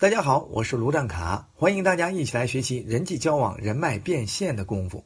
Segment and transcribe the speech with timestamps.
[0.00, 5.04] 大家好，我是卢占卡，欢迎大家一起来学习人际交往、人脉变现的功夫。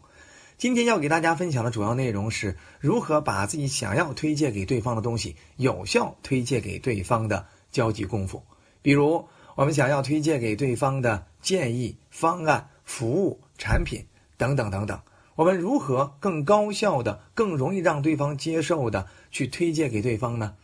[0.57, 8.41] 今天要给大家分享的主要内容是如何把自己想要推荐给对方的东西有效推荐给对方的交际功夫。
[8.83, 9.27] 比如，
[9.57, 14.07] 我们想要推荐给对方的建议、方案、服务、产品
[14.37, 15.01] 等等等等，
[15.35, 20.55] 我们如何更高效的、更容易让对方接受的去推荐给对方呢？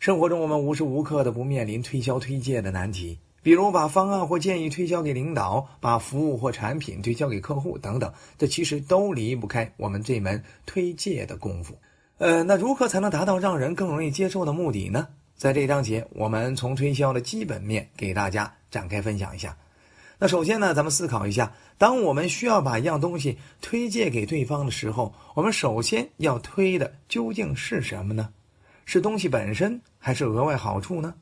[0.00, 3.20] 生活中，我们无时无刻的不面临推销推荐的难题。
[3.42, 11.76] 比如把方案或建议推销给领导，把服务或产品推销给客户等等，这其实都离不开我们这门推介的功夫。
[12.18, 15.08] 呃，那如何才能达到让人更容易接受的目的呢？
[15.34, 19.56] 在这章节，我们从推销的基本面给大家展开分享一下。
[20.18, 28.28] 那首先呢，咱们思考一下，当我们需要把一样东西推荐给对方的时候，我们首先要推的究竟是什么呢？
[28.84, 31.12] 是东西本身，还是额外好处呢？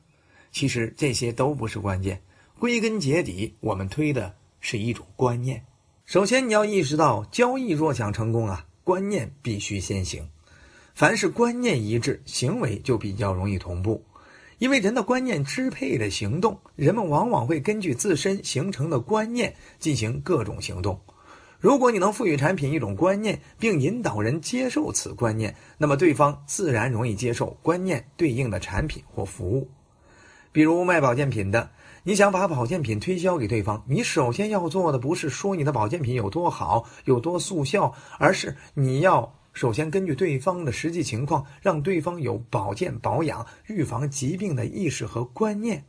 [0.51, 2.21] 其实这些都不是关键，
[2.59, 5.63] 归根结底，我们推的是一种观念。
[6.05, 10.27] 首先，你要意识到，交易若想成功啊，观念必须先行。
[10.93, 14.03] 凡是观念一致，行为就比较容易同步。
[14.57, 20.99] 因为人的观念支配着行动，人们往往会根据自身形成的观念进行各种行动。
[21.59, 29.67] 如果你能赋予产品一种观念，并引导人接受此观念，那么对方自然容易接受观念对应的产品或服务。
[30.51, 31.69] 比如卖保健品的，
[32.03, 45.85] 你想把保健品推销给对方，你首先要做的不是说你的保健品有多好、有多速效，而是你要首先根据对方的实际情况，让对方有保健、保养、预防疾病的意识和观念，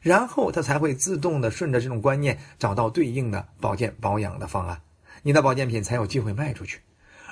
[0.00, 4.80] 然后他才会自动的顺着这种观念找到对应的保健保养的方案，
[5.22, 6.80] 你的保健品才有机会卖出去。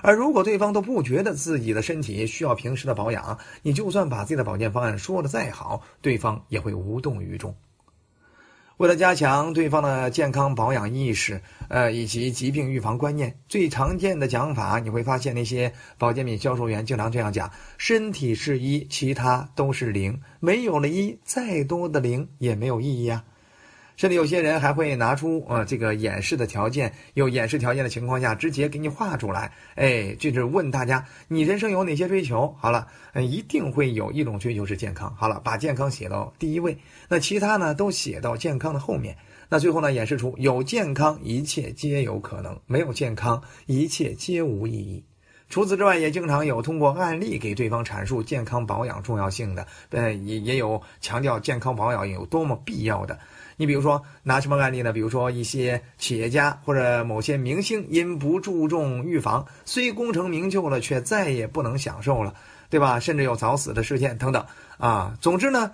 [0.03, 7.55] 而如果对方都不觉得自己的身体需要平时的保养，你就算把自己的保健方案说的再好，对方也会无动于衷。
[8.78, 23.22] 为了加强对方的健康保养意识，呃，以及疾病预防观念，最常见的讲法，你会发现那些保健品销售员经常这样讲：身体是一，其他都是零，没有了一，再多的零也没有意义啊。
[24.00, 29.53] 甚至有些人还会拿出呃这个演示的条件，有演示条件的情况下，直接给你画出来。
[29.75, 32.56] 哎，就是问大家，你人生有哪些追求？
[32.59, 35.15] 好了，嗯一定会有一种追求是健康。
[35.19, 36.78] 好了，把健康写到第一位，
[37.11, 39.15] 那其他呢都写到健康的后面。
[39.50, 45.05] 那最后呢，演示出有健康，一切皆有可能；没有健康，一切皆无意义。
[45.50, 53.19] 除此之外，也经常有通过案例给对方阐述健康保养重要性的，呃，也也有强调健康保养有多么必要的。
[53.60, 54.91] 你比如说拿什么案例呢？
[54.91, 62.34] 比如说一些企业家或者某些明星因不注重预防，虽功成名就了，却再也不能享受了，
[62.70, 62.99] 对吧？
[62.99, 64.43] 甚至有早死的事件等等
[64.78, 65.15] 啊。
[65.20, 65.72] 总之呢，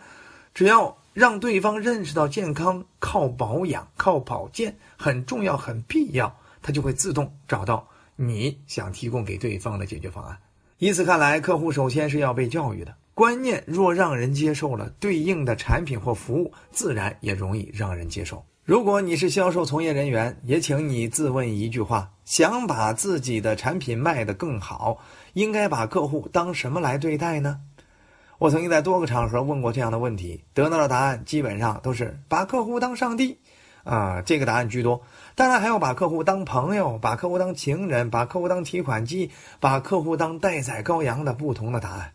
[0.53, 7.87] 只要让对方认识到健康靠保养、靠保健很重要、很必要，他就会自动找到
[8.17, 10.37] 你想提供给对方的解决方案。
[10.79, 12.93] 以此看来，客户首先是要被教育的。
[13.17, 18.45] 观念若让人接受了，对应的产品或服务自然也容易让人接受。
[18.63, 24.99] 如果你是销售从业人员，也请你自问一句话：想把自己的产品卖得更好，
[25.33, 27.61] 应该把客户当什么来对待呢？
[28.37, 33.39] 我曾经在多个场合问过这样的问题，得到的答案基本上都是把客户当上帝，
[33.85, 35.01] 啊，这个答案居多。
[35.35, 42.13] 当然还要把客户当朋友，把客户当情人，把客户当提款机，把客户当待宰羔羊的不同的答案。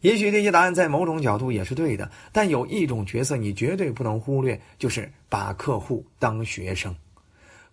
[0.00, 6.94] 也许这些答案在某种角度也是对的，但有一种角色你绝对不能忽略，就是把客户当学生。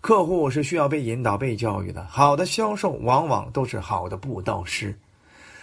[0.01, 2.05] 客户是需要被引导、被教育的。
[2.05, 4.95] 好的销售往往都是好的布道师。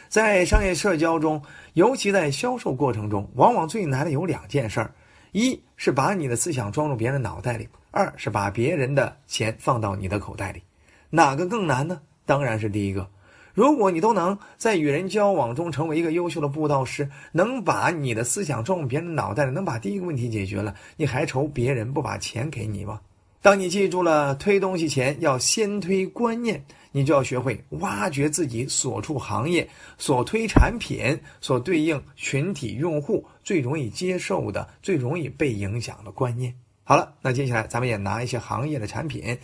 [0.09, 1.43] 在商业社交中，
[1.75, 4.93] 尤其在销售过程中，往往最难的有两件事儿：
[5.33, 10.63] 一是把你的思想装入别人的脑袋里；二是把别人的钱放到你的口袋里。
[11.09, 12.01] 哪个更难呢？
[12.27, 13.09] 当然是第一个。
[13.55, 23.01] 如果你都能在与人交往中成为一个优秀的布道师，能把你的思想装入别人的脑袋里，能把第一个问题解决了，你还愁别人不把钱给你吗？
[23.43, 29.69] 当你记住了推东西前要先推观念，你就要学会挖掘自己所处行业、
[29.99, 36.55] 所推产品、所对应群体用户最容易接受的、最容易被影响的观念。
[36.85, 39.37] 好了，那接下来咱们也拿一些行业的产品，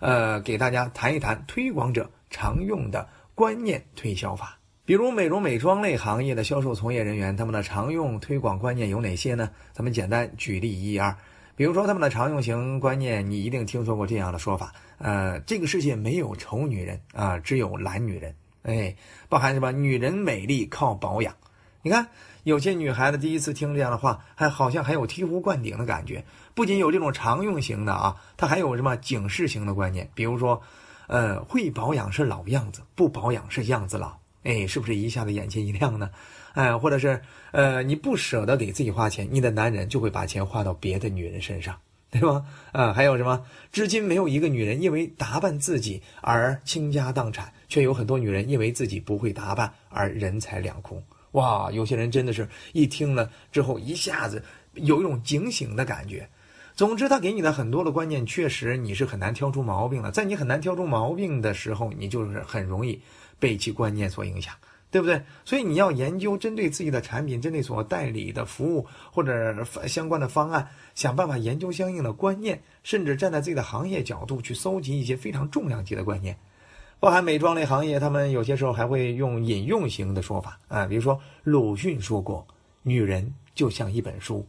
[0.00, 3.08] 呃，给大家谈一谈推广者常用的。
[3.36, 9.50] 观念推销法，比如美容美妆类行业的销售从业人员，他们的常用推广观念有哪些呢？
[9.74, 11.14] 咱们简单举例一二。
[11.54, 18.34] 比如说他们的常用型观念，你一定听说过这样的说法：呃，这个世界没有丑女人啊，只有懒女人。
[18.62, 18.96] 哎，
[19.28, 19.70] 包含什么？
[19.70, 21.34] 女人美丽靠保养。
[21.82, 22.08] 你看，
[22.44, 26.24] 有些女孩子第一次听这样的话，还好像还有醍醐灌顶的感觉。
[26.54, 30.08] 不仅有这种常用型的啊，它还有什么警示型的观念？
[30.14, 30.62] 比如说，
[31.06, 34.16] 呃，会保养是老样子，不保养是样子老。
[34.42, 36.10] 哎，是不是一下子眼前一亮呢？
[36.54, 37.20] 哎，或者是
[37.52, 41.78] 呃，你不舍得给自己花钱，你的男人就会把钱花到别的女人身上，
[42.10, 42.44] 对吧？
[42.72, 43.44] 啊，还有什么？
[43.72, 51.02] 至今没有一个女人因为打扮自己而倾家荡产，却有很多女人因为自己不会打扮而人财两空。
[51.32, 54.42] 哇，有些人真的是一听了之后一下子
[54.74, 56.26] 有一种警醒的感觉。
[56.76, 60.10] 总之，他给你的很多的观念，确实你是很难挑出毛病的。
[60.10, 63.00] 在你很难挑出毛病的时候，你就是很容易
[63.38, 64.52] 被其观念所影响，
[64.90, 65.22] 对不对？
[65.42, 76.36] 所以你要研究针对自己的产品、针对所代理的服务或者相关的方案，想办法研究相应的观念，甚至站在自己的行业角度去搜集一些非常重量级的观念。
[77.00, 82.46] 包含美妆类行业，他们有些时候还会用引用型的说法啊，比如说鲁迅说过
[82.84, 84.46] ：“女人就像一本书。”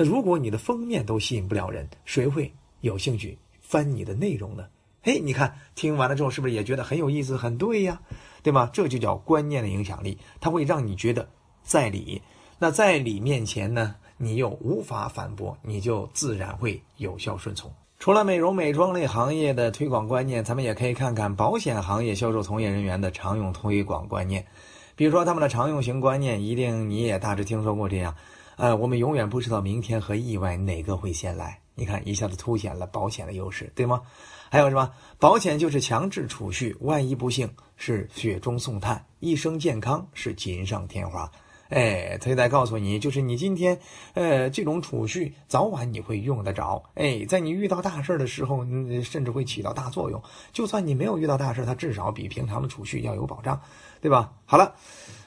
[0.00, 4.64] 那如果你的封面都吸引不了人，谁会有兴趣翻你的内容呢？
[5.02, 8.00] 嘿，你看听完了之后，是不是也觉得很有意思、很对呀？
[8.44, 8.70] 对吗？
[8.72, 11.28] 这就叫观念的影响力，它会让你觉得
[11.64, 12.22] 在理。
[12.60, 17.68] 那在理面前呢，你又无法反驳，你就自然会有效顺从。
[17.98, 24.46] 除了美容美妆类行业的推广观念，咱们也可以看看保险行业销售从业人员的常用推广观念。
[24.94, 28.14] 比如说他们的常用型观念，一定你也大致听说过这样。
[28.58, 31.60] 呃，我们永远不知道明天和意外哪个会先来。
[31.76, 34.02] 你看，一下子凸显了保险的优势，对吗？
[34.50, 34.90] 还有什么？
[35.20, 41.30] 保险就是强制储蓄，万一不幸是雪中送炭，一生健康是锦上添花。
[41.68, 43.78] 哎，他在告诉你，就是你今天，
[44.14, 46.82] 呃，这种储蓄早晚你会用得着。
[46.94, 50.20] 哎，在你遇到大事的时候，你甚至会起到大作用。
[50.52, 53.60] 就算你没有遇到大事，它至少比平常的储蓄要有保障，
[54.00, 54.32] 对吧？
[54.46, 54.74] 好了。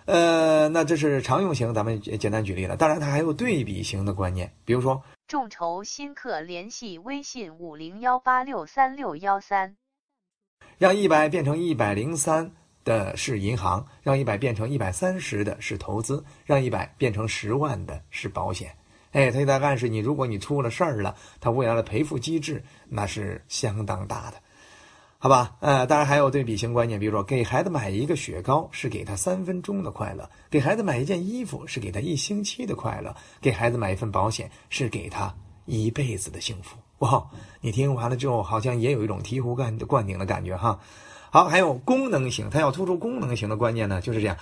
[0.05, 2.75] 呃，那这是常用型，咱们简单举例了。
[2.75, 9.77] 当然，它还有对比型的观念，比如说，众筹新客联系微信五零幺八六三六幺三，
[10.77, 12.51] 让一百变成一百零三
[12.83, 18.75] 的是银行，让一百变成一百三十的是投资，让一百变成十万的是保险。
[19.11, 24.37] 哎，他在暗示你，如果你出了事儿了，他未来的赔付机制那是相当大的。
[25.23, 35.31] 好吧，呃，当然还有对比型观念，比如说给孩子买一个雪糕是给他三分钟的快乐，给孩子买一件衣服是给他一星期的快乐，给孩子买一份保险是给他
[35.65, 36.75] 一辈子的幸福。
[37.05, 37.23] 哇，
[37.59, 40.79] 你听完了之后好像也有一种醍醐灌灌顶的感觉哈。
[41.29, 44.35] 好，还有功能型，他要突出功能型的观念呢，就是这样：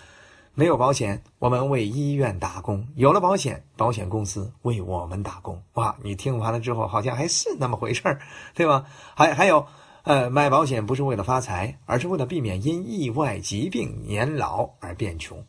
[0.54, 5.62] 没有保险，我们为医院打工；有了保险，保险公司为我们打工。
[5.74, 8.22] 哇，你听完了之后好像还是那么回事儿，
[8.56, 8.86] 对吧？
[9.14, 9.68] 还还有。
[10.04, 15.44] 呃，买保险不是为了发财，而是为了避免因意外、疾病、年老而变穷。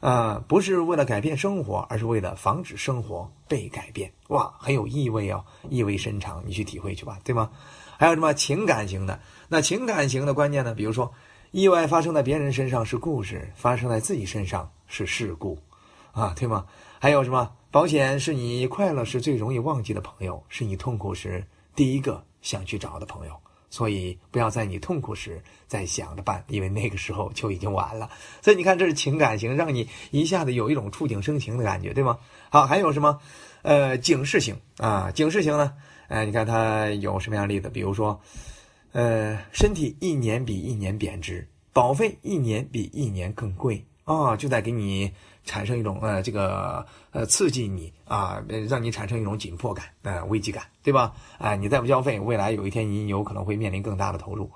[0.00, 4.10] 呃，不是为了改变生活，而是为了防止生活被改变。
[4.28, 7.50] 哇，很有意味哦，意味深长，你去体会去吧，对吗？
[7.98, 9.20] 还有什么情感型的？
[9.48, 10.74] 那情感型的观念呢？
[10.74, 11.12] 比如说，
[11.52, 15.56] 意外发生在别人身上是故事，发生在自己身上是事故，
[16.10, 16.66] 啊，对吗？
[16.98, 17.52] 还有什么？
[17.70, 21.46] 保险是你快乐时最容易忘记的朋友，是你痛苦时
[21.76, 23.41] 第一个想去找的朋友。
[23.72, 28.10] 所以不要在你痛苦时再想着办，因为那个时候就已经晚了。
[28.42, 32.18] 所以你看，这是情感型，让你一下子有一种触景生情的感觉，对吗？
[32.50, 33.18] 好，还有什么？
[33.62, 35.72] 呃，警示型啊，警示型呢？
[36.08, 37.70] 哎，你看它有什么样的例子？
[37.70, 38.20] 比如说，
[38.92, 45.10] 呃，身体一年比一年贬值，保费一年比一年更贵啊，就在给你。
[45.44, 51.12] 产生一种呃，这个呃，刺激你啊，让你产生一种紧迫感、呃，危机感，对吧？
[51.38, 54.50] 啊，你再不交费，未来有一天你有可能会面临更大的投入。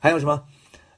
[0.00, 0.44] 还有什么？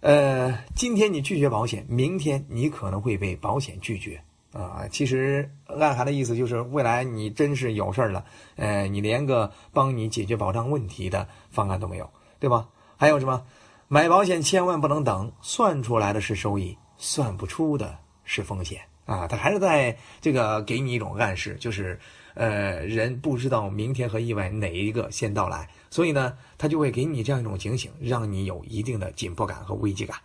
[0.01, 4.87] 呃，今天你拒绝保险，明天你可能会被保险拒绝啊。
[4.91, 8.25] 其实暗含的意思就是，未来你真是有事儿了，
[8.57, 12.09] 呃，你连个帮你解决保障问题的方案都没有，
[12.39, 12.69] 对吧？
[12.97, 13.45] 还有什么？
[13.89, 18.81] 买保险千万不能等，算出来的是收益，算不出的是风险。
[19.09, 21.99] 啊，他还是在这个给你一种暗示，就是，
[22.35, 30.19] 呃，人不知道明天和意外哪一个先到来，所以呢，他就会给你这样一种警醒，让你有一定的紧迫感和危机感，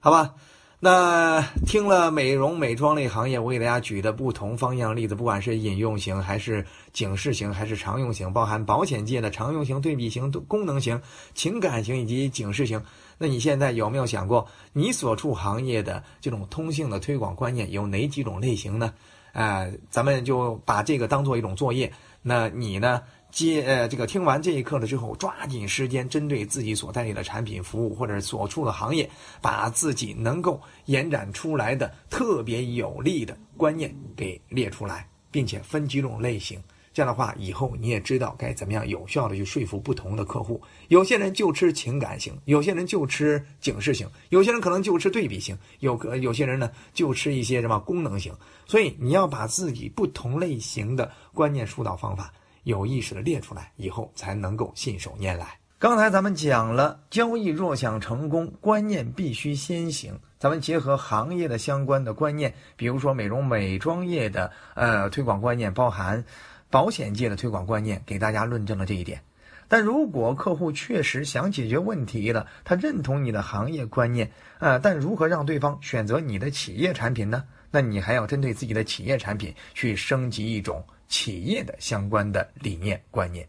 [0.00, 0.32] 好吧？
[0.78, 11.00] 那听了美容美妆类行业我给大家举的不同方向例子，不管是引用型还是警示型，还是常用型，包含保险界的常用型、对比型、功能型、
[11.34, 12.82] 情感型以及警示型。
[13.16, 18.92] 那你现在有没有想过，你所处行业的这种通性的推广观念有哪几种类型呢？
[19.32, 21.90] 啊，咱们就把这个当做一种作业。
[22.22, 23.00] 那你呢？
[23.36, 29.06] 接呃这个听完这一课了之后，抓紧时间针对自己所代理的产品、服务或者所处的行业，
[29.42, 36.58] 把自己能够延展出来的特别有利的观念给列出来，并且分几种类型。
[36.94, 40.58] 这样的话，以后你也知道该怎么样有效的去说服不同的客户。
[40.88, 48.32] 有些人就吃情感型，有些人就吃警示型，有些人可能就吃对比型，有个有些人呢就吃一些什么功能型。
[48.64, 52.32] 所以你要把自己不同类型的观念疏导方法
[52.66, 55.56] 有意识的列出来，以后才能够信手拈来。
[55.78, 60.18] 刚才咱们讲了，交易若想成功，观念必须先行。
[60.40, 66.24] 咱们结合行业的相关的观念，比如说美容美妆业的呃推广观念，包含。
[66.68, 69.22] 保险界的推广观念给大家论证了这一点，
[69.68, 77.44] 但如果客户确实想解决问题了，他认同你的行业观念，呃，但如何让对方选择你的企业产品呢？
[77.70, 83.46] 那你还要针对自己的企业产品去升级一种企业的相关的理念观念。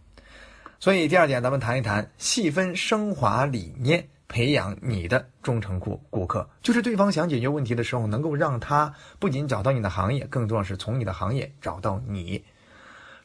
[0.80, 12.44] 所以第二点，咱们谈一谈细分升华理念，培养你的忠诚顾顾客，就是对方想解决问题的时候，能够让他不仅找到你的行业，更重要是从你的行业找到你。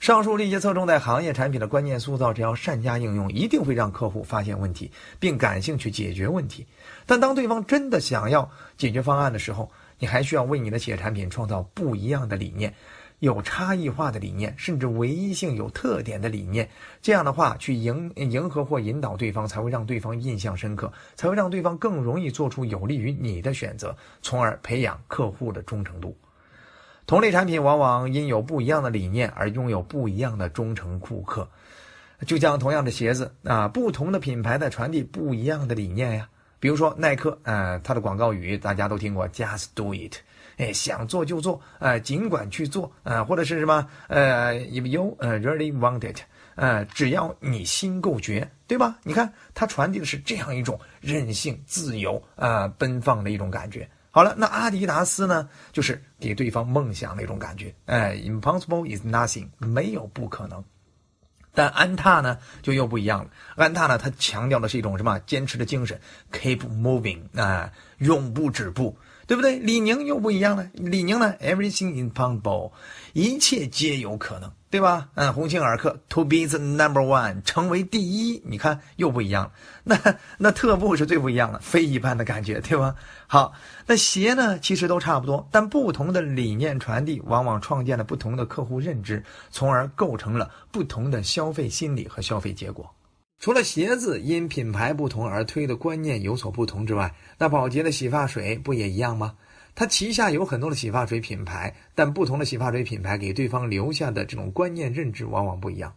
[0.01, 6.67] 上述这些侧重在行业产品的观念塑造，只要善加应用，一定会让客户发现问题，并感兴趣解决问题。
[7.07, 9.71] 但当对方真的想要解决方案的时候，
[10.01, 12.75] 你还需要为你的企业产品创造不一样的理念，
[13.23, 16.69] 有差异化的理念，甚至唯一性、有特点的理念。
[17.01, 26.17] 这样的话，去迎迎合或引导对方，才会让对方印象深刻，才会让对方更容易做出有利于你的选择，从而培养客户的忠诚度。
[27.07, 31.49] 同类产品往往因有不一样的理念而拥有不一样的忠诚顾客，
[32.27, 36.29] 就像同样的鞋子啊，不同的品牌在传递不一样的理念呀。
[36.59, 40.17] 比如说耐克，呃，它的广告语大家都听过，Just Do It，
[40.57, 46.21] 哎，想做就做，呃，尽管去做，呃，或者是什么，呃，If you really want it，
[46.55, 48.99] 呃，只要你心够绝，对吧？
[49.03, 53.89] 你看它传递的是这样一种任性、自由啊、奔放的一种感觉。
[54.11, 55.49] 好了，那阿迪达斯呢？
[55.73, 57.75] 就是给对方梦想的一种感觉。
[57.87, 60.63] 哎，impossible is nothing，没有不可能。
[61.55, 63.31] 但安踏呢，就又不一样了。
[63.57, 65.19] 安踏呢，它强调的是一种什么？
[65.21, 65.99] 坚持的精神
[66.31, 69.59] ，keep moving，啊，永不止步，对不对？
[69.59, 70.69] 李宁又不一样了。
[70.75, 72.73] 李宁呢，everything is possible，
[73.13, 74.51] 一切皆有可能。
[74.73, 75.11] 对吧？
[75.17, 79.53] 嗯，鸿星尔克 to be the number one，成为第一，你看又不一样了。
[79.85, 82.95] 那那特步是最不一样的，非一般的感觉，对吧？
[83.27, 83.53] 好，
[83.87, 92.91] 那鞋呢，其实都差不多，但不同的理念传递，往往创建了不同的客户认知，从而构成了不同的消费心理和消费结果。
[93.43, 99.35] 除了鞋子因品牌不同而推的观念有所不同之外，那宝洁的洗发水不也一样吗？
[99.75, 105.93] 它旗下有很多的洗发水品牌，但不同的洗发水品牌给对方留下的这种观念认知往往不一样。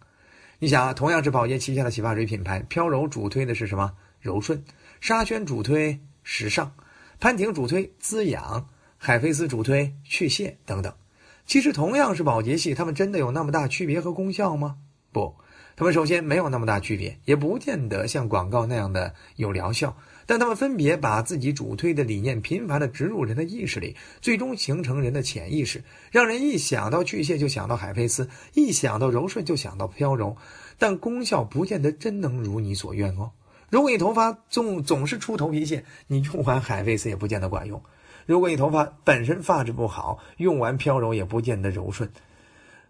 [0.57, 3.93] 你想啊，同样是宝洁旗下的洗发水品牌，飘柔主推的是什么？
[4.19, 4.63] 柔顺。
[4.99, 6.73] 沙宣主推时尚。
[7.19, 8.67] 潘婷主推滋养。
[8.97, 10.91] 海飞丝主推去屑等等。
[11.45, 14.77] 其实同样是宝洁系，它们真的有那么大区别和功效吗？
[15.11, 15.35] 不，
[15.75, 19.95] 它们首先没有那么大区别，也不见得像广告那样的有疗效。
[20.25, 30.35] 但他们分别把自己主推的理念频繁地植入人的意识里，最终形成人的潜意识，让人一想到去屑就想到海飞丝，一想到柔顺就想到飘柔。
[30.79, 33.31] 但功效不见得真能如你所愿哦。
[33.69, 37.79] 如果你头发总总是出头皮屑，你用完海飞丝也不见得管用；
[38.25, 42.09] 如果你头发本身发质不好，用完飘柔也不见得柔顺。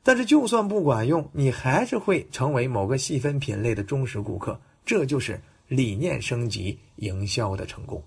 [0.05, 4.57] 但是就算不管用，你还是会成为某个细分品类的忠实顾客。
[4.85, 5.41] 这就是。
[5.67, 8.03] 理念升级营销的成功，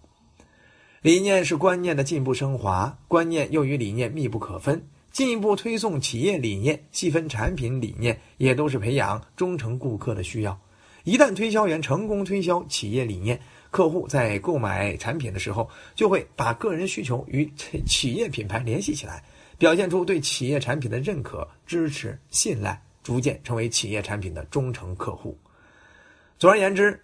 [1.02, 4.80] 理念是观念的进步升华，观念又与理念密不可分。
[5.10, 10.56] 进一步推送企业理念、细分产品理念，也都是培养忠诚顾客的需要。
[11.02, 13.40] 一旦推销员成功推销企业理念，
[13.72, 19.24] 客户在购买产品的时候，就会把个人需求与企业品牌联系起来，
[19.58, 25.36] 表现出对企业产品的认可、支持、信赖，逐渐成为企业产品的忠诚客户。
[26.38, 26.98] 总而言之。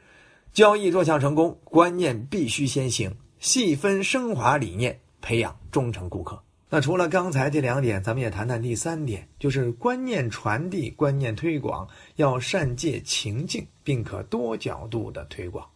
[0.52, 6.40] 交易若想成功，观念必须先行，细分升华理念，培养忠诚顾客。
[6.70, 15.68] 那除了刚才这两点，咱们也谈谈第三点，就是观念传递、观念推广要善借情境，并可多角度的推广。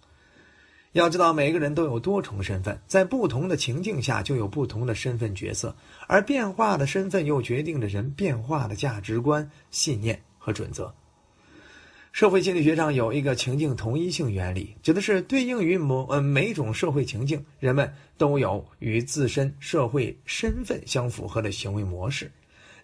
[0.92, 5.76] 要知道，每个人都有多重身份，在不同的情境下就有不同的身份角色，
[6.07, 10.92] 而变化的身份又决定着人变化的价值观、信念和准则。
[12.11, 22.33] 社会心理学上有一个情境同一性原理，指的是对应于某呃每种社会情境，人们都有与自身社会身份相符合的行为模式。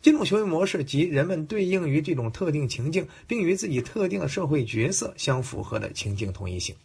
[0.03, 6.77] 这种行为模式即人们对应于这种特定情境，并与自己特定的社会角色相符合的情境同一性。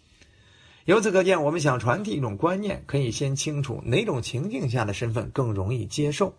[0.89, 6.33] 由此可见，我们想传递一种观念，可以先清楚哪种情境下的身份更容易接受。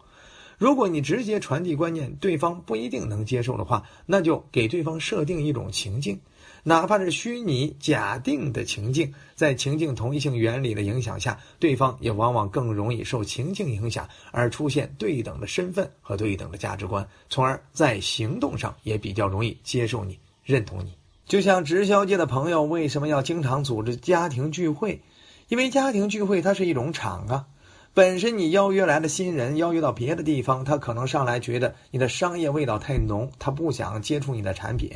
[0.58, 6.18] 如果你直接传递观念，对方不一定能接受的话，那就给对方设定一种情境。
[6.64, 20.92] 哪怕是虚拟假定的情境，在情境同一性原理的影响下，对方也往往更容易受情境影响而出现对等的身份和对等的价值观，从而在行动上也比较容易接受你、认同你。
[21.30, 25.00] 就像直销界的朋友为什么要经常组织家庭聚会？
[25.46, 27.46] 因为家庭聚会它是一种场啊。
[27.94, 34.90] 本身你邀约来的新人邀约到别的地方，他可能上来觉得你的商业味道太浓，他不想接触你的产品，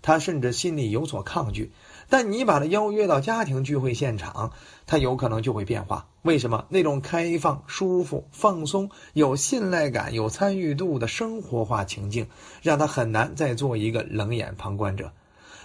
[0.00, 1.72] 他甚至心里有所抗拒。
[2.08, 4.52] 但你把他邀约到家庭聚会现场，
[4.86, 6.06] 他有可能就会变化。
[6.22, 6.66] 为什么？
[6.68, 12.28] 那种开放、舒服、放松、有信赖感、有参与度的生活化情境，
[12.62, 15.10] 让他很难再做一个冷眼旁观者。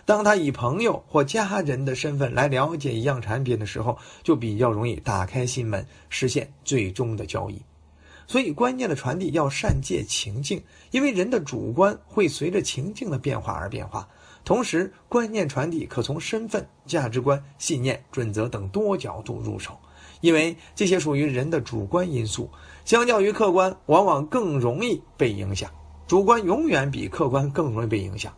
[0.05, 7.59] 当他以朋友或家人的身份来了解一样产品的时候，就比较容易打开心门，实现最终的交易。
[8.27, 14.07] 所以，观念的传递要善借情境，因为人的主观会随着情境的变化而变化。
[14.43, 19.77] 同时，观念传递可从身份、价值观、信念、准则等多角度入手，
[20.21, 22.49] 因为这些属于人的主观因素，
[22.83, 25.69] 相较于客观，往往更容易被影响。
[26.07, 28.31] 主观永远比客观更容易被影响。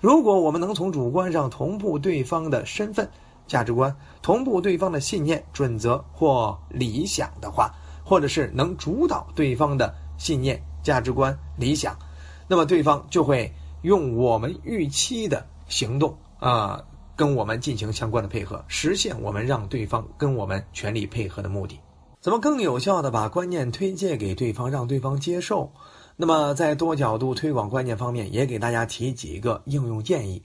[0.00, 3.08] 如果我们能从主观上同步对方的身份、
[3.48, 7.74] 价值观，同步对方的信念、准则或理想的话，
[8.04, 11.98] 或者是能主导对方的信念、价值观、理想，
[12.46, 13.52] 那么对方就会
[13.82, 16.84] 用我们预期的行动啊，
[17.16, 21.80] 跟我们进行相关的配合，实现我们让对方跟我们全力配合的目的。
[22.20, 25.72] 怎么更有效的把观念推荐给对方，让对方接受？
[26.20, 30.42] 那么，在多角度推广观念方面，也给大家提几个应用建议。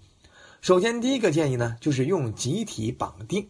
[0.62, 3.48] 首先，第一个建议呢，就是用集体绑定。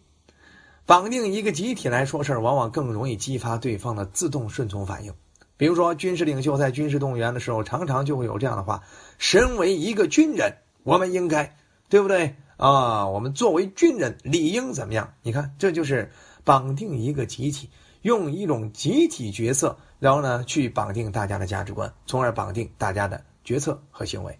[0.86, 5.12] 绑定一个集体来说事儿，往往更容易激发对方的自动顺从反应。
[5.58, 8.82] 比如说，军事领袖在军事动员的时候，常常就会有这样的话
[9.18, 11.54] ：“身为一个军人，我们应该，
[11.90, 13.06] 对不对啊？
[13.06, 15.12] 我们作为军人，理应怎么样？
[15.22, 16.10] 你看，这就是
[16.42, 17.68] 绑定一个集体。”
[18.04, 24.38] 用一种集体角色，然后呢，去绑定大家的价值观，从而绑定大家的决策和行为，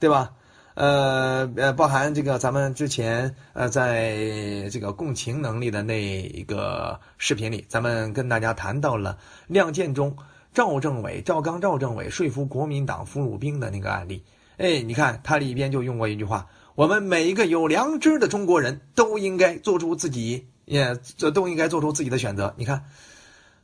[0.00, 0.32] 对吧？
[0.74, 9.16] 呃呃，包含这个咱们之前呃，在这个共情能力的那一个视频里，咱们跟大家谈到了
[9.46, 10.16] 《亮剑》中
[10.52, 14.24] 赵政委、赵刚、赵政委说服国民党俘虏兵的那个案例。
[14.56, 20.48] 哎，你看他里边就用过一句话：我们每一个有良知的中国人都应该做出自己。
[20.66, 22.52] 也这都应该做出自己的选择。
[22.58, 22.84] 你看，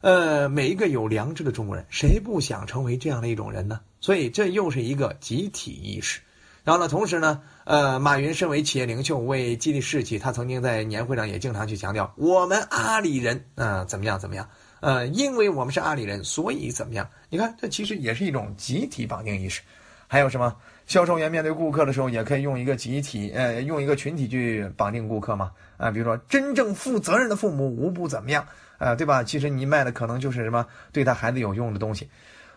[0.00, 3.80] 呃，每一个有良知的中国人，谁不想成为这样的一种人呢？
[4.00, 6.20] 所以这又是一个集体意识。
[6.64, 14.48] 然后呢，同时呢，呃，马云身为企业领袖，为激励士气，他曾经在年会上也经常去强调：我们阿里人，嗯，怎么样怎么样？
[14.80, 17.08] 呃，因为我们是阿里人，所以怎么样？
[17.30, 19.60] 你看，这其实也是一种集体绑定意识。
[20.06, 20.54] 还有什么？
[20.92, 25.50] 销售员面对顾客的时候，也可以用一个集体，呃，用一个群体去绑定顾客嘛？
[25.78, 29.24] 啊，比如说，真正负责任的父母无不怎么样，啊，对吧？
[29.24, 32.10] 其实你卖的可能就是什么对他孩子有用的东西，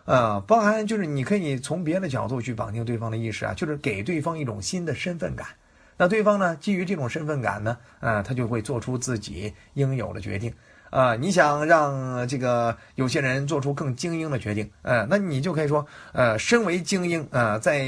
[0.04, 5.48] 呃，包含就是你可以从别的角度去绑定对方的意识啊，就是给对方一种新的身份感。
[5.96, 10.54] 那对方呢，基于这种身份感呢，呃，他就会做出自己应有的决定。
[10.96, 17.86] 啊，你想让这个有些人做出更精英的决定，呃，那你就可以说，呃，身为精英，呃，在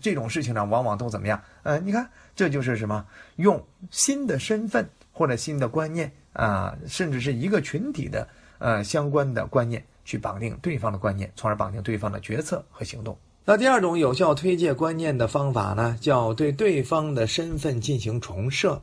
[0.00, 1.42] 这种事情上往往都怎么样？
[1.64, 3.04] 呃，你看，这就是什么？
[3.36, 13.18] 用新的身份或者新的观念啊，甚至是一个群体的呃相关的观念去绑定对方的观念，从而绑定对方的决策和行动。
[13.44, 18.80] 那第二种有效推介观念的方法呢，叫对对方的身份进行重设。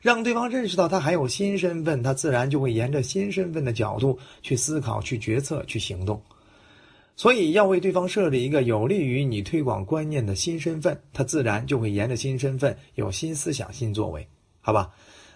[0.00, 6.20] 让对方认识到他还有新身份，他自然就会沿着新身份的角度去思考、去决策、去行动。
[7.16, 14.24] 所以，要为对方设立一个有利于你推广观念的新身份，他自然就会沿着新身份有新思想、新作为，
[14.60, 14.88] 好吧？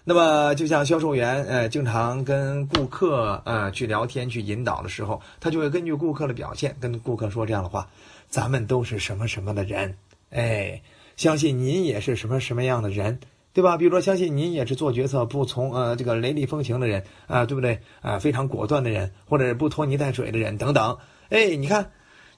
[0.04, 7.88] 那么，就像销售员呃，经常跟顾客呃去聊天、去引导的时候，他就会根据顾客的表现跟顾客说这样的话
[8.30, 9.96] ：“咱们都是什么什么的人，
[10.30, 10.80] 哎，
[11.16, 13.18] 相信您也是什么什么样的人。”
[13.52, 13.76] 对吧？
[13.76, 18.18] 比如说，相信您也是做决策不从呃这个雷厉风行的人啊，对不对啊？
[18.18, 20.96] 非常果断的人，或者是不拖泥带水的人等等。
[21.28, 21.90] 哎，你看，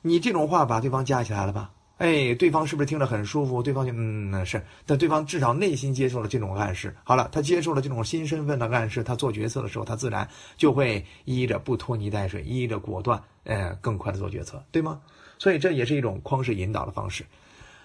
[0.02, 1.70] 你这种话把对方加起来了吧？
[1.98, 3.62] 哎，对方是不是听着很舒服？
[3.62, 6.92] 对方就嗯是，但对方至少内心接受了这种暗示。
[7.04, 15.00] 好了，他接受了这种新身份的暗示，他做决策的时候，他自然就会依着不拖泥带水，依着果断，呃，更快的做决策，对吗？
[15.38, 17.24] 所以这也是一种框式引导的方式。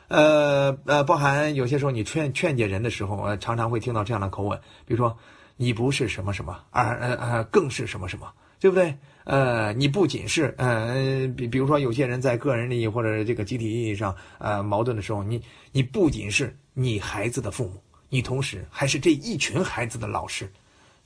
[0.09, 5.17] 呃呃，包含有些时候你劝劝解人的时候，呃，常常会听到这样的口吻，比如说
[5.55, 8.27] 你不是什么什么，而呃呃更是什么什么，
[8.59, 8.97] 对不对？
[9.23, 15.41] 呃，你不仅是呃，比比如说有些人在个人利益或者这个集体意义上呃矛盾的时候，你
[15.71, 20.51] 你不仅是你孩子的父母，你同时还是这一群孩子的老师。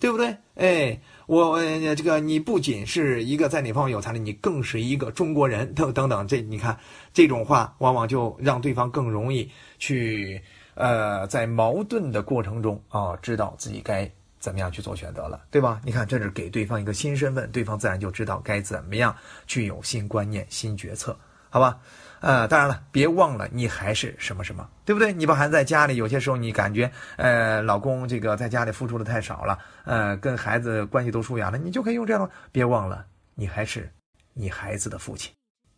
[0.04, 0.36] 对不对？
[0.56, 1.58] 哎，我
[1.96, 6.28] 这个你不仅是一个在哪方面有才能，你更是一个中国人，等等等。
[6.28, 6.78] 这你看，
[7.14, 10.42] 这种话往往就让对方更容易去
[10.76, 15.80] 呃，在矛盾的过程中啊，知道自己该怎么样去做选择了，对吧？
[15.86, 19.16] 你看，这是给对方一个新身份，对方自然就知道该怎么样
[19.48, 21.18] 去有新观念、新决策，
[21.50, 21.80] 好吧？
[22.24, 25.12] 呃，当然了，别忘了你还是什么什么，对不对？
[25.12, 25.98] 你不还在家里？
[25.98, 32.30] 有些时候你感觉，呃，老公这个在家里付出的太少了，呃，跟孩子关系都疏远了，你就可以用这样的。
[32.50, 33.06] 别忘了，
[33.36, 33.92] 你还是
[34.34, 35.34] 你孩子的父亲，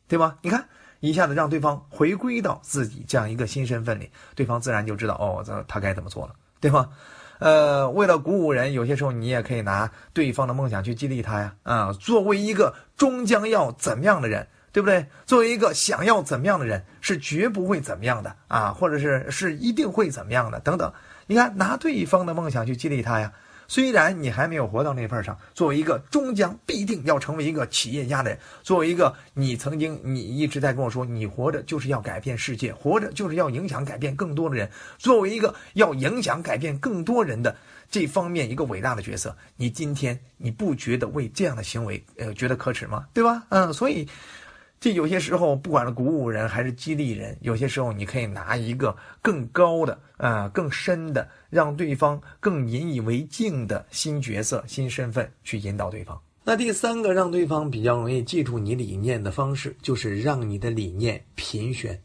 [0.07, 0.37] 对吧？
[0.43, 0.63] 你看，
[0.99, 6.89] 一下子让对方回归到自己这样一个新身份里，对方自然就知道哦，他他该怎么做了，对吗？
[7.39, 11.55] 呃，为了鼓舞人，有些时候你也可以拿对方的梦想去激励他呀。
[11.63, 14.47] 啊，作为一个终将要怎么样的人。
[14.75, 15.05] 对不对？
[15.25, 20.91] 作为一个想要怎么样的人，是绝不会怎么样的啊，或者是是一定会怎么样的等等。
[21.27, 23.31] 你看，拿对方的梦想去激励他呀。
[23.69, 34.69] 虽然你还没有活到那份上，作为一个终将必定要成为一个企业家的人，作为一个你曾经你一直在跟我说，你活着就是要改变世界，活着就是要影响改变更多的人。
[34.97, 37.55] 作为一个要影响改变更多人的
[37.89, 43.05] 这方面一个伟大的角色，你今天你不觉得为这样的行为呃觉得可耻吗？
[43.13, 43.41] 对吧？
[43.47, 44.05] 嗯，所以。
[44.79, 56.21] 这有些时候，不管是鼓舞人还是激励人，有些时候你可以拿一个更高的、啊更深的，让对方更引以为敬的新角色、新身份去引导对方。
[56.43, 61.99] 那第三个让对方比较容易记住你理念的方式，就是让你的理念频宣、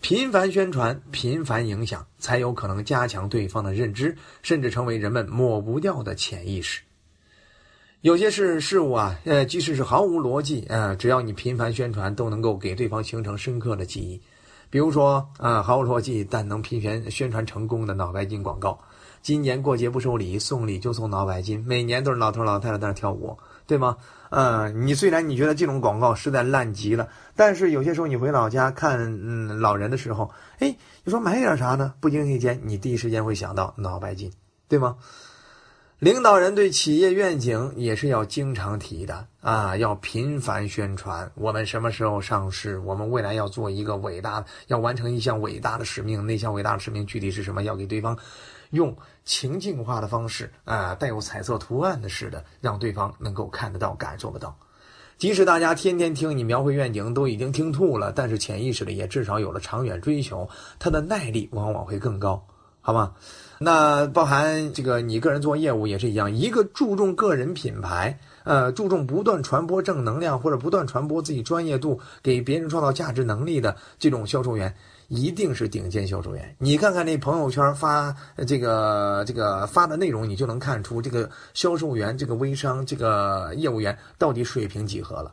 [0.00, 6.82] 频繁宣传、频繁影响，才有可能加强对方的认知，甚至成为人们抹不掉的潜意识。
[8.02, 14.20] 有些事事物啊，呃，即使是毫无逻辑，呃，只要你频繁宣传，都能够给对方形成深刻的记忆。
[14.70, 18.78] 比如说，啊，毫无逻辑但能频繁宣传成功的脑白金广告，
[19.22, 23.96] 今年过节不收礼，送礼就送脑白金，每年都是老头老太太在那跳舞，对吗？
[24.30, 31.94] 呃，你虽然你觉得这种广告实在烂极了，但是有些时候你回老家看嗯老人的时候，哎，你说买点啥呢？
[32.00, 34.30] 不经意间，你第一时间会想到脑白金，
[34.68, 34.96] 对吗？
[35.98, 41.30] 领导人对企业愿景也是要经常提的啊，要频繁宣传。
[41.34, 42.78] 我们什么时候上市？
[42.80, 46.26] 我们未来要做一个伟大，要完成一项伟大的使命。
[46.26, 47.62] 那项伟大的使命具体是什么？
[47.62, 48.14] 要给对方
[48.72, 54.54] 用情境化的方式啊，带有彩色图案的似的，让对方能够看得到、感受得到。
[55.16, 60.46] 即使大家天天听你描绘愿景，都已经听吐了，但是潜意识里也至少有了长远追求，
[60.78, 62.46] 它的耐力往往会更高，
[62.82, 63.14] 好吗？
[63.58, 74.74] 那包含这个，你个人做业务也是一样，一个注重个人品牌，呃，注重不断传播正能量或者不断传播自己专业度，给别人创造价值能力的这种销售员，
[75.08, 76.54] 一定是顶尖销售员。
[76.58, 78.14] 你看看那朋友圈发
[78.46, 85.32] 这个这个发的内容，你就能看出这个销售员、这个微商、这个业务员到底水平几何了。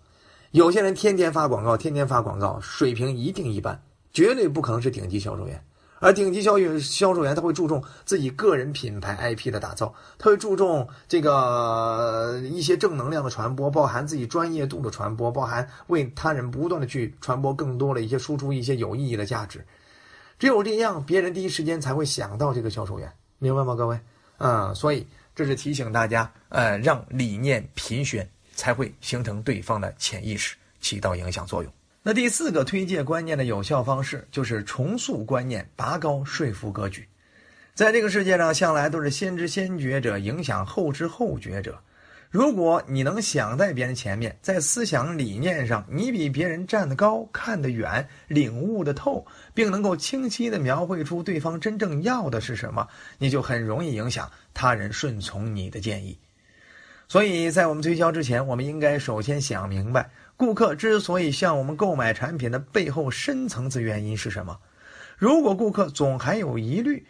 [0.52, 3.82] 有些人天天发广告，天天发广告，水平一定一般，
[4.14, 5.62] 绝对不可能是顶级销售员。
[6.04, 19.66] 而顶级销售销售员，他会注重自己个人品牌 IP 的打造，他会注重这个一些正能量的传播，包含自己专业度的传播，包含为他人不断的去传播更多的一些输出一些有意义的价值。
[20.38, 23.98] 只有这样，别人第一时间才会想到这个销售员，明白吗，各位？
[24.38, 31.72] 啊，所以这是提醒大家，呃，让理念频宣，才会形成对方的潜意识，起到影响作用。
[32.06, 37.08] 那第四个推介观念的有效方式，就是重塑观念，拔高说服格局。
[37.74, 41.80] 在这个世界上，向来都是先知先觉者影响后知后觉者。
[42.30, 52.86] 如果你能想在别人前面，在思想理念上你比别人站得高、看得远、领悟得透，并能够清晰地描绘出对方真正要的是什么，
[53.18, 56.18] 你就很容易影响他人顺从你的建议。
[57.08, 60.10] 所以在我们推销之前，我们应该首先想明白。
[60.36, 64.60] 顾客之所以向我们购买产品的背后深层次原因是什么？
[65.18, 67.06] 如果顾客总还有疑虑，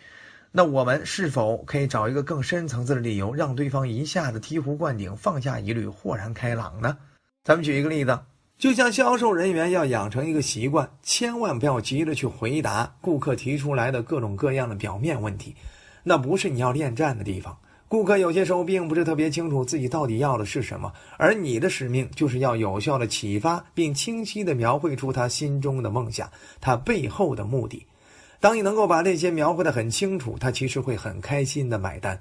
[0.51, 6.97] 那我们是否可以找一个更深层次的理由，让对方一下子醍醐灌顶，放下疑虑，豁然开朗呢？
[7.43, 8.19] 咱们举一个例子，
[8.57, 15.55] 就像销售人员要养成一个习惯，千万不要急着去回答顾客提出来的各种各样的表面问题，
[16.03, 17.57] 那不是你要恋战的地方。
[17.93, 26.27] 顾客有些时候并不是特别清楚自己到底要的是什么，而你的使命就是要有效的启发并清晰的描绘出他心中的梦想，
[26.59, 27.85] 他背后的目的。
[28.39, 32.19] 当你能够把这些描绘的很清楚，他其实会很开心的买单。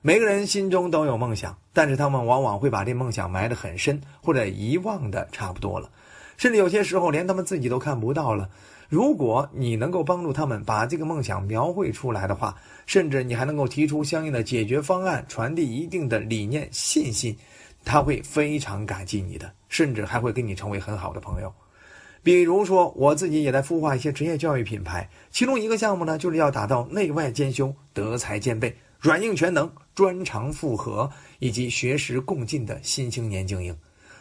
[0.00, 5.90] 每个人心中都有梦想，但是他们往往会把这梦想埋得很深，或者遗忘的差不多了，
[6.36, 8.48] 甚至有些时候连他们自己都看不到了。
[8.90, 17.36] 如果你能够帮助他们把这个梦想描绘出来的话，甚至你还能够提出相应的解决方案，传递一定的理念信心，
[17.84, 21.54] 他会非常感激你的，甚至还会跟你成为很好的朋友。
[22.24, 33.72] 比如说，我自己也在孵化一些职业教育品牌，其中一个项目呢，就是要打造内外兼修、德才兼备、软硬全能、专长复合以及学识共进的新青年精英。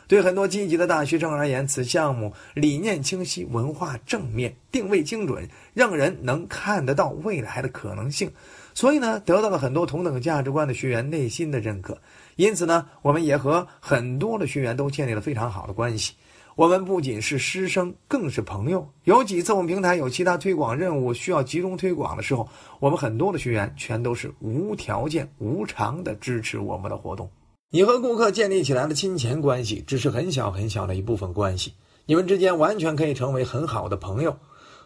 [0.09, 8.31] 对很多积极的大学生而言，此项目理念清晰、文化正面、定位精准，让人能看得到未来的可能性。
[8.73, 11.95] 所以呢，得到了很多同等价值观的学员内心的认可。
[12.37, 16.15] 因此呢，我们也和很多的学员都建立了非常好的关系。
[16.55, 18.89] 我们不仅是师生，更是朋友。
[19.03, 27.29] 有几次我们平台有其他推广任务需要集中推广的时候，我们很多的学员全都是无条件、无偿的支持我们的活动。
[27.71, 31.71] 你和顾客建立起来的金钱关系只是很小很小的一部分关系，
[32.07, 34.35] 你们之间完全可以成为很好的朋友。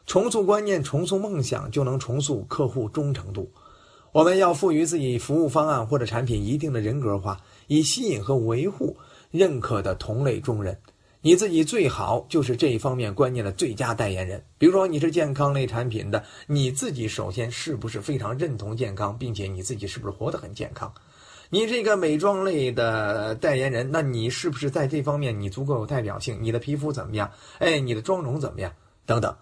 [0.06, 3.50] 重塑观念，重塑梦想，就能重塑客户忠诚度。
[4.12, 8.98] 我们要赋予自己服务方案或者产品一定的人格化，以吸引和维护
[9.32, 10.78] 认可的同类中人。
[11.22, 14.43] 你自己最好就是这一方面观念的最佳代言人。
[14.58, 20.93] 比如说，你是健康类产品的，你自己首先是不是非常认同健康，并且你自己是不是活得很健康？
[21.54, 26.36] 你这个美妆类的代言人，那你是不是在这方面你足够有代表性？
[26.42, 27.30] 你的皮肤怎么样？
[27.60, 28.74] 哎，你的妆容怎么样？
[29.06, 29.36] 等等。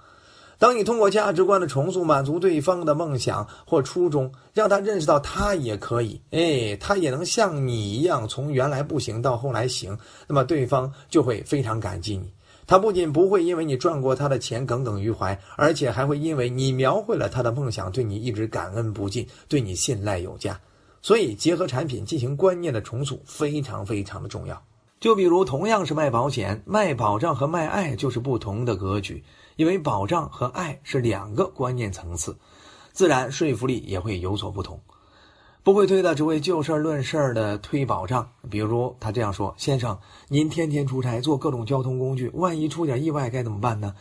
[0.60, 9.98] 当你通过价值观的重塑，满足对方的梦想或初衷，让他认识到他也可以，哎，他也能像你一样从原来不行到后来行，
[10.28, 12.30] 那么对方就会非常感激你。
[12.68, 20.60] 他不仅不会因为你赚过他的钱耿耿于怀，而且还会因为你描绘了他的梦想，对你一直感恩不尽，对你信赖有加。
[21.02, 24.62] 所以，结合产品进行观念的重塑非常非常的重要。
[25.00, 29.24] 就比如，同样是卖保险，卖保障和卖爱就是不同的格局，
[29.56, 32.38] 因为保障和爱是两个观念层次，
[32.92, 34.80] 自然说服力也会有所不同。
[35.64, 43.96] 不会推的只会就事论事的推保障，比如他这样说：“先生，您天天出差，坐各种交通工具，万一出点意外该怎么办呢？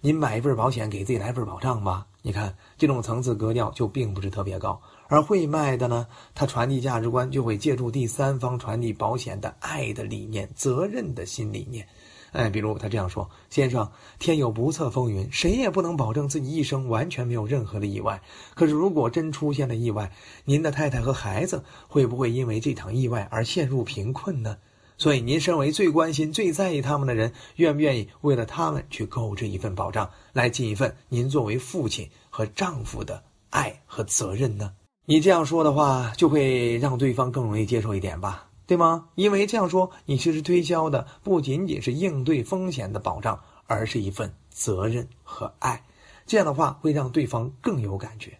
[0.00, 4.80] 您买一份保险，给自己来份保障吧。”你看，这种层次格调就并不是特别高。
[5.10, 11.84] 而会卖的呢，他传递价值观就会借助第三方传递保险的爱的理念、责任的新理念。
[12.30, 18.22] 哎，比如他这样说：“先生，天有不测风云，谁也不能保证自己一生完全没有任何的意外。
[18.54, 20.12] 可是如果真出现了意外，
[20.44, 24.58] 您的太太和孩子会不会因为这场意外而陷入贫困呢？
[24.96, 34.72] 所以您身为最关心、最在意他们的人，愿不愿意为了他们去购置一份保障，来尽一份您作为父亲和丈夫的爱和责任呢？”
[35.10, 39.06] 你这样说的话，就会让对方更容易接受一点吧，对吗？
[39.16, 45.82] 因为这样说，你其实推销的不仅仅是应对风险的保障，而是一份责任和爱。
[46.26, 48.38] 这样的话，会让对方更有感觉。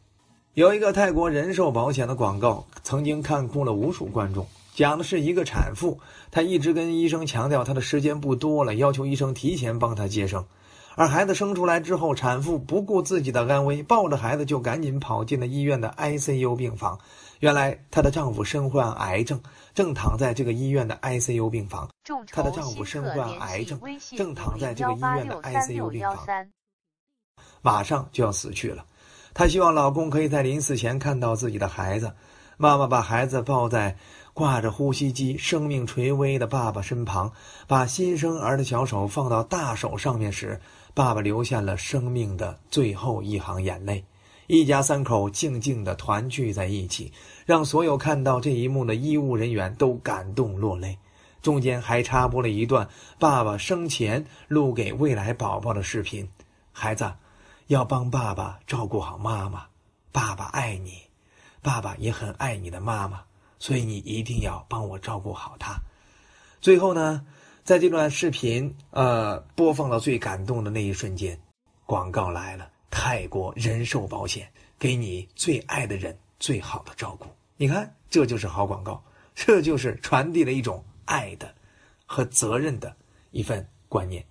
[0.55, 4.47] 有一个泰国人寿保险的广告，曾经看哭了无数观众。
[4.73, 5.99] 讲的是一个产妇，
[6.31, 10.47] 她一直跟医生强调她的时间不多了，要求医生提前帮她接生。
[11.01, 16.99] 而孩子生出来之后，产妇不顾自己的安危，抱着孩子就赶紧跑进了医院的 ICU 病房。
[17.39, 19.41] 原来她的丈夫身患癌症，
[19.73, 21.89] 正躺在这个医院的 ICU 病房。
[22.31, 23.81] 她的丈夫身患癌症，
[24.15, 26.47] 正躺在这个医院的 ICU 病房，
[27.63, 28.85] 马上就要死去了。
[29.33, 32.13] 她希望老公可以在临死前看到自己的孩子。
[32.59, 33.97] 妈妈把孩子抱在。
[34.33, 37.31] 挂着呼吸机、生命垂危的爸爸身旁，
[37.67, 40.59] 把新生儿的小手放到大手上面时，
[40.95, 44.05] 爸爸流下了生命的最后一行眼泪。
[44.47, 47.13] 一家三口静静地团聚在一起，
[47.47, 50.99] 让所有看到这一幕的医务人员都感动落泪。
[51.41, 56.29] 中间还插播了一段爸爸生前录给未来宝宝的视频
[56.73, 57.13] ：“孩子，
[57.69, 59.67] 要帮爸爸照顾好妈妈，
[60.11, 60.95] 爸爸爱你，
[61.63, 63.23] 爸爸也很爱你的妈妈。”
[63.61, 65.79] 所以你一定要帮我照顾好他。
[66.63, 67.25] 最后呢，
[67.71, 71.39] 在这段视频呃播放到最感动的那一瞬间，
[71.87, 77.29] 广告来了：泰国人寿保险给你最爱的人最好的照顾。
[77.57, 79.01] 你看， 这就是好广告，
[79.37, 81.55] 这就是传递了一种爱的
[82.07, 82.93] 和责任的
[83.31, 84.25] 一份观念。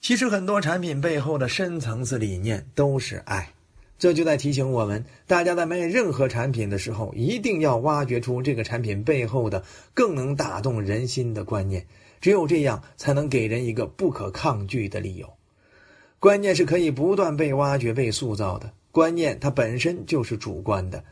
[0.00, 3.46] 其实很多产品背后的深层次理念都是爱。
[3.98, 11.86] 这就在提醒我们，大家在卖任何产品的时候，一定要挖掘出这个产品背后的更能打动人心的观念。
[12.20, 15.32] 只有这样，才能给人一个不可抗拒的理由。
[16.18, 18.72] 观念是可以不断被挖掘、被塑造的。
[18.90, 21.04] 观念它本身就是主观的，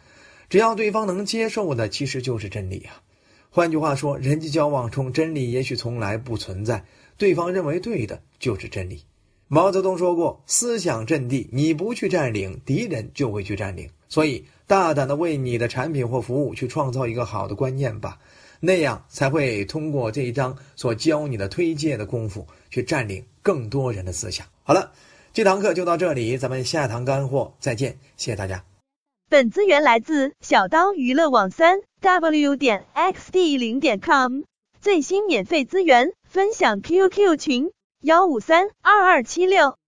[0.49, 3.03] 只要对方能接受的，其实就是真理啊。
[3.51, 6.85] 换句话说，人际交往中，真理也许从来不存在，
[7.17, 9.03] 对方认为对的就是真理。
[9.47, 18.19] 毛泽东说过：“思想阵地，你不去占领，敌人就会去占领。”所以，大胆的为你的产品或服务去创造一个好的观念吧，
[18.65, 24.47] 那样才会通过这一章所教你的推介的功夫，去占领更多人的思想。
[24.63, 24.93] 好了，
[25.33, 28.65] 这堂课就到这里，咱们下堂干货再见，谢谢大家。
[29.29, 34.43] 本资源来自小刀娱乐网三 w 点 xd 零点 com
[34.81, 37.71] 最新免费资源分享 QQ 群。
[38.01, 39.79] 幺五三二二七六。